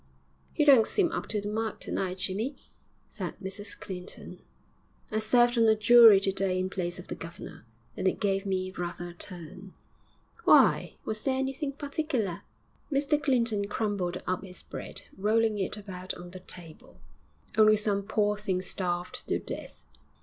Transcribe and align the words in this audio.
'You 0.55 0.65
don't 0.65 0.87
seem 0.87 1.11
up 1.11 1.27
to 1.27 1.39
the 1.41 1.47
mark 1.49 1.79
to 1.81 1.91
night, 1.91 2.17
Jimmy,' 2.17 2.55
said 3.07 3.35
Mrs 3.39 3.79
Clinton. 3.79 4.39
'I 5.11 5.19
served 5.19 5.59
on 5.59 5.65
a 5.67 5.75
jury 5.75 6.19
to 6.21 6.31
day 6.31 6.57
in 6.57 6.71
place 6.71 6.97
of 6.97 7.05
the 7.05 7.13
governor, 7.13 7.67
and 7.95 8.07
it 8.07 8.19
gave 8.19 8.43
me 8.43 8.71
rather 8.71 9.09
a 9.09 9.13
turn.' 9.13 9.75
'Why, 10.43 10.95
was 11.05 11.23
there 11.23 11.37
anything 11.37 11.73
particular?' 11.73 12.41
Mr 12.91 13.21
Clinton 13.21 13.67
crumbled 13.67 14.23
up 14.25 14.43
his 14.43 14.63
bread, 14.63 15.03
rolling 15.19 15.59
it 15.59 15.77
about 15.77 16.15
on 16.15 16.31
the 16.31 16.39
table. 16.39 16.99
'Only 17.55 17.75
some 17.75 18.01
poor 18.01 18.37
things 18.39 18.65
starved 18.65 19.27
to 19.27 19.37
death.' 19.37 19.83